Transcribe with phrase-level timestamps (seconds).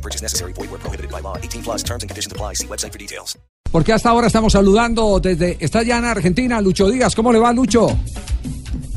[0.00, 0.52] No purchase necessary.
[0.54, 1.36] Void where prohibited by law.
[1.36, 2.54] 18 plus terms and conditions apply.
[2.54, 3.38] See website for details.
[3.70, 7.14] Porque hasta ahora estamos saludando desde, está ya en Argentina, Lucho Díaz.
[7.14, 7.86] ¿Cómo le va, Lucho?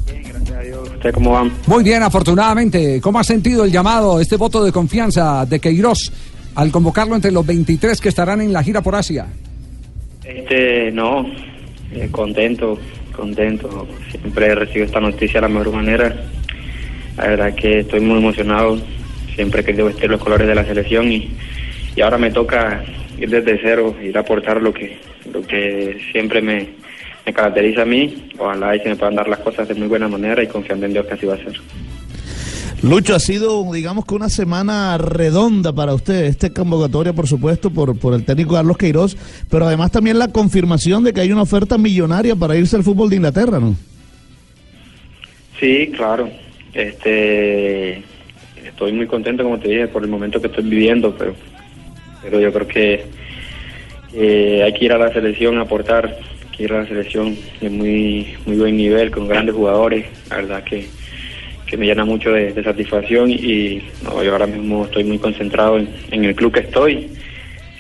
[0.08, 0.90] Gracias a Dios.
[0.90, 1.52] ¿Usted cómo van?
[1.68, 3.02] Muy bien, afortunadamente.
[3.02, 6.12] ¿Cómo ha sentido el llamado, este voto de confianza de Queiroz
[6.56, 9.28] al convocarlo entre los 23 que estarán en la gira por Asia?
[10.24, 11.26] Este, no,
[11.92, 12.80] eh, contento,
[13.16, 13.88] contento.
[14.10, 16.16] Siempre recibo esta noticia de la mejor manera.
[17.18, 18.80] La verdad que estoy muy emocionado.
[19.36, 21.32] Siempre he querido vestir los colores de la selección y,
[21.96, 22.84] y ahora me toca
[23.18, 24.98] ir desde cero, ir a aportar lo que,
[25.32, 26.70] lo que siempre me,
[27.26, 28.30] me caracteriza a mí.
[28.38, 30.94] Ojalá y se me puedan dar las cosas de muy buena manera y confiando en
[30.94, 31.54] Dios que así va a ser.
[32.84, 37.98] Lucho, ha sido, digamos que una semana redonda para usted, esta convocatoria, por supuesto, por,
[37.98, 39.16] por el técnico Carlos Queiroz,
[39.50, 43.10] pero además también la confirmación de que hay una oferta millonaria para irse al fútbol
[43.10, 43.74] de Inglaterra, ¿no?
[45.62, 46.30] Sí, claro.
[46.74, 48.04] Este,
[48.66, 51.34] estoy muy contento, como te dije, por el momento que estoy viviendo, pero,
[52.22, 53.06] pero yo creo que
[54.64, 58.36] hay que ir a la selección aportar, hay que ir a la selección de muy,
[58.46, 60.86] muy buen nivel, con grandes jugadores, la verdad que,
[61.66, 66.26] que me llena mucho de, satisfacción y yo ahora mismo estoy muy concentrado en, en
[66.26, 67.10] el club que estoy.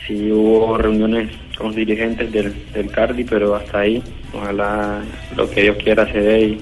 [0.07, 4.03] Sí hubo reuniones con los dirigentes del, del Cardi, pero hasta ahí,
[4.33, 5.01] ojalá
[5.37, 6.57] lo que Dios quiera se dé y,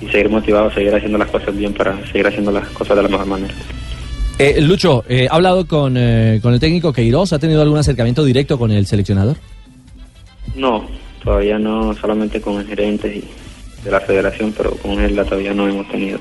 [0.00, 3.08] y seguir motivado, seguir haciendo las cosas bien para seguir haciendo las cosas de la
[3.08, 3.54] mejor manera.
[4.38, 7.32] Eh, Lucho, eh, ¿ha hablado con, eh, con el técnico Queiroz?
[7.32, 9.36] ¿Ha tenido algún acercamiento directo con el seleccionador?
[10.54, 10.86] No,
[11.24, 13.24] todavía no, solamente con el gerente y
[13.84, 16.18] de la federación, pero con él todavía no hemos tenido.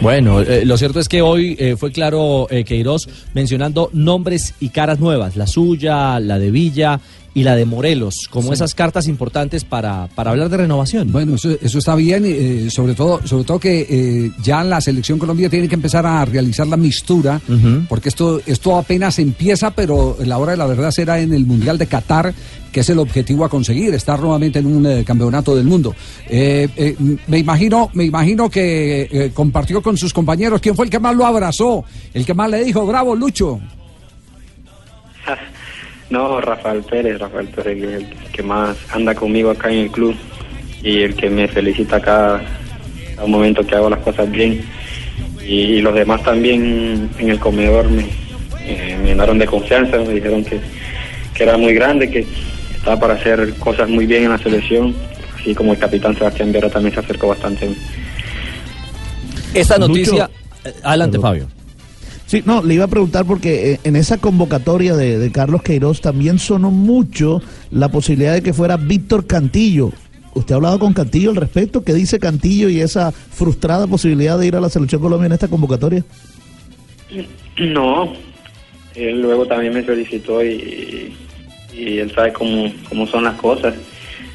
[0.00, 4.70] Bueno, eh, lo cierto es que hoy eh, fue claro eh, Queiroz mencionando nombres y
[4.70, 6.98] caras nuevas, la suya, la de Villa
[7.32, 8.54] y la de Morelos, como Sí.
[8.54, 11.12] esas cartas importantes para, para hablar de renovación.
[11.12, 15.18] Bueno, eso, eso está bien, eh, sobre todo, sobre todo que eh, ya la selección
[15.18, 17.40] Colombia tiene que empezar a realizar la mistura,
[17.88, 21.78] porque esto, esto apenas empieza, pero la hora de la verdad será en el Mundial
[21.78, 22.34] de Qatar,
[22.72, 25.94] que es el objetivo a conseguir, estar nuevamente en un eh, campeonato del mundo.
[26.28, 26.96] Eh, eh,
[27.28, 31.26] me imagino, me imagino que compartió con sus compañeros quién fue el que más lo
[31.26, 33.60] abrazó, el que más le dijo, bravo Lucho.
[36.10, 39.90] No, Rafael Pérez, Rafael Pérez, que es el que más anda conmigo acá en el
[39.90, 40.16] club
[40.82, 42.42] y el que me felicita cada,
[43.14, 44.60] cada momento que hago las cosas bien.
[45.40, 48.06] Y, y los demás también en el comedor me,
[48.64, 50.60] eh, me llenaron de confianza, me dijeron que,
[51.34, 52.26] que era muy grande, que
[52.76, 54.94] estaba para hacer cosas muy bien en la selección,
[55.38, 57.76] así como el capitán Sebastián Viera también se acercó bastante a mí.
[59.54, 59.88] Esta Lucho.
[59.88, 60.30] noticia...
[60.64, 61.46] eh, adelante, Fabio.
[62.30, 66.38] Sí, no, le iba a preguntar porque eh, en esa convocatoria de, Carlos Queiroz también
[66.38, 67.42] sonó mucho
[67.72, 69.90] la posibilidad de que fuera Víctor Cantillo.
[70.34, 71.82] ¿Usted ha hablado con Cantillo al respecto?
[71.82, 75.48] ¿Qué dice Cantillo y esa frustrada posibilidad de ir a la selección Colombia en esta
[75.48, 76.04] convocatoria?
[77.58, 78.12] No,
[78.94, 81.12] él luego también me solicitó y,
[81.74, 83.74] y él sabe cómo, cómo son las cosas.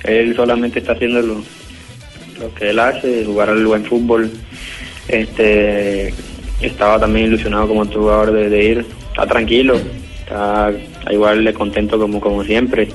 [0.04, 4.30] Él solamente está haciendo lo, lo que él hace, jugar al buen fútbol.
[5.08, 6.14] Este,
[6.62, 8.86] estaba también ilusionado como jugador de, ir.
[9.10, 9.76] Está tranquilo,
[10.20, 10.72] está
[11.12, 12.90] igual de contento como, como siempre.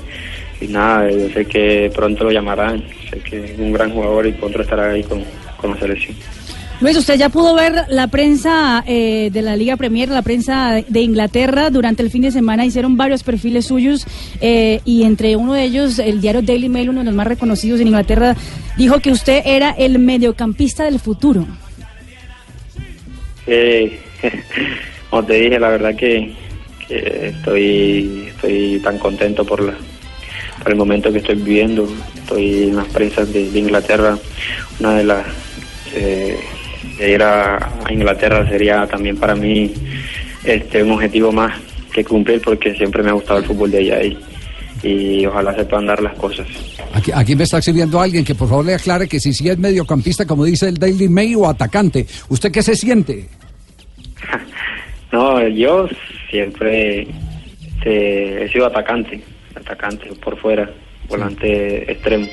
[0.59, 2.83] Y nada, yo sé que pronto lo llamarán.
[3.09, 5.23] Sé que es un gran jugador y pronto estará ahí con,
[5.57, 6.15] con la selección.
[6.81, 11.01] Luis, usted ya pudo ver la prensa eh, de la Liga Premier, la prensa de
[11.01, 11.69] Inglaterra.
[11.69, 14.07] Durante el fin de semana hicieron varios perfiles suyos
[14.41, 17.79] eh, y entre uno de ellos, el diario Daily Mail, uno de los más reconocidos
[17.81, 18.35] en Inglaterra,
[18.77, 21.45] dijo que usted era el mediocampista del futuro.
[23.47, 23.99] Eh,
[25.09, 26.33] como te dije, la verdad que,
[26.87, 29.73] que estoy, estoy tan contento por, la,
[30.61, 31.87] por el momento que estoy viviendo.
[32.15, 34.17] Estoy en las prensas de, Inglaterra.
[34.79, 35.25] Una de las...
[35.95, 36.37] eh,
[36.99, 39.73] ir a, a Inglaterra sería también para mí
[40.43, 41.59] este un objetivo más
[41.93, 44.17] que cumplir porque siempre me ha gustado el fútbol de allá y,
[44.83, 46.47] y ojalá se puedan dar las cosas.
[46.93, 49.57] Aquí, aquí me está escribiendo alguien que por favor le aclare que si sí es
[49.57, 52.05] mediocampista, como dice el Daily Mail, o atacante.
[52.29, 53.27] ¿Usted qué se siente?
[55.11, 55.89] No, yo
[56.29, 57.05] siempre
[57.83, 59.21] he sido atacante,
[59.55, 60.71] atacante por fuera,
[61.09, 62.27] volante extremo.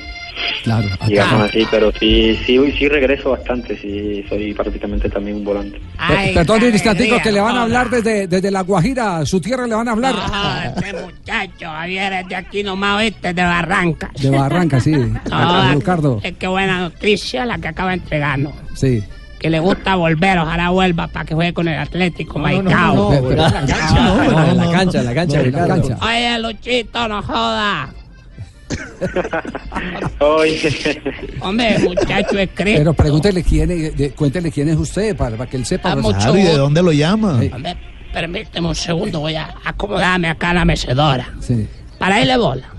[0.63, 1.45] Claro, digamos acá.
[1.45, 5.79] así, pero sí, sí, sí regreso bastante, sí, soy prácticamente también un volante.
[6.07, 9.65] Pe- Perdón un instantico que le van a hablar desde, desde La Guajira, su tierra
[9.67, 10.15] le van a hablar.
[10.17, 14.11] Ah, este muchacho, Javier, es de aquí nomás, viste, de Barranca.
[14.19, 14.93] De Barranca, sí.
[15.31, 18.53] Ah, Ricardo, Es que buena noticia la que acaba de entregarnos.
[18.75, 19.03] sí.
[19.39, 23.09] Que le gusta volver, ojalá vuelva para que juegue con el Atlético Maicao.
[23.09, 25.67] Pe- pe- No, en la cancha, en la cancha, en la Ricardo.
[25.87, 26.05] cancha.
[26.05, 27.89] Oye, Luchito, no joda.
[30.19, 31.01] Oye,
[31.41, 32.49] Hombre, muchacho es.
[32.55, 35.95] Pero pregúntele quién es, de- cuéntele quién es usted para, para que él sepa.
[35.95, 37.39] Claro, ¿y de dónde lo llama?
[37.39, 37.49] Sí.
[37.53, 37.77] Hombre,
[38.13, 41.33] permíteme un segundo, voy a acomodarme acá en la mecedora.
[41.39, 41.67] Sí.
[41.97, 42.69] Para irle bola.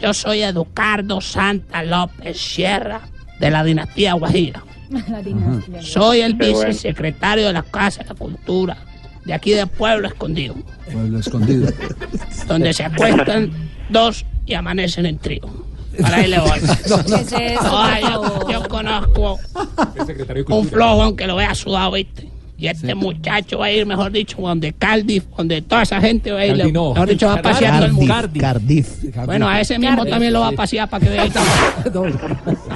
[0.00, 3.00] Yo soy Educardo Santa López Sierra
[3.40, 4.62] de la dinastía Guajira.
[5.80, 6.68] Soy el Qué bueno.
[6.68, 8.76] vicesecretario de la Casa de la Cultura
[9.24, 10.54] de aquí de Pueblo Escondido,
[10.92, 11.72] Pueblo escondido.
[12.46, 13.50] donde se acuestan
[13.90, 15.42] dos y amanecen en trío.
[16.00, 16.56] Para irle bola.
[16.56, 19.38] ¿Qué es eso, Ay, por yo, yo conozco
[20.48, 22.28] un flojo aunque lo vea sudado, ¿viste?
[22.58, 26.40] Y este muchacho va a ir, mejor dicho, donde Cardiff, donde toda esa gente va
[26.40, 26.56] a ir.
[26.72, 28.14] Mejor dicho, va a pasear todo el mundo.
[28.14, 28.42] Cardiff.
[28.42, 28.88] Cardiff.
[29.26, 31.26] Bueno, a ese mismo también lo va a pasear para que vea.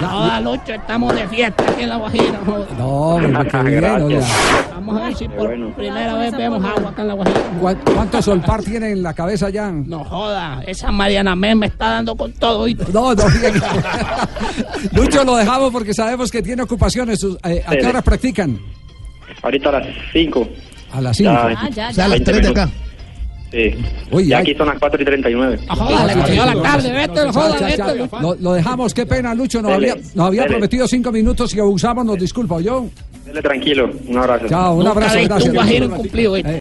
[0.01, 2.41] No, Lucho, estamos de fiesta aquí en La Guajira.
[2.79, 4.03] No, pero qué bien, Gracias.
[4.03, 4.27] oiga.
[4.75, 5.75] Vamos a ver si por bueno.
[5.77, 7.41] primera vez vemos agua acá en La Guajira.
[7.61, 9.71] ¿Cuán- ¿Cuánto solpar tiene en la cabeza ya?
[9.71, 12.85] No joda, esa Mariana Men me está dando con todo, ¿viste?
[12.93, 13.23] No, no.
[14.93, 17.23] Lucho, lo dejamos porque sabemos que tiene ocupaciones.
[17.45, 17.87] Eh, ¿A qué Sí.
[17.87, 18.59] hora practican?
[19.43, 20.49] Ahorita a las 5.
[20.93, 21.31] A las 5.
[21.31, 21.41] Ya.
[21.43, 22.03] Ah, ya, O sea, a ya.
[22.09, 22.71] las 20 3 de acá.
[23.53, 23.75] Sí.
[24.13, 24.43] Uy, y ay.
[24.43, 25.59] aquí son las 4 y 39.
[25.69, 27.99] No joda, le cogió la tarde, vete, no joda, Ya, ya, vete.
[27.99, 28.05] ya.
[28.21, 28.37] Lucho.
[28.41, 29.61] Lo, dejamos, qué pena, Lucho.
[29.61, 30.53] Nos Dele, había, nos había dele.
[30.55, 32.87] prometido cinco minutos y abusamos, nos disculpa, yo.
[33.27, 34.47] Dele tranquilo, un abrazo.
[34.49, 35.55] Chao, un Nunca abrazo, gracias.
[35.55, 36.25] un ¿viste?
[36.39, 36.59] Eh,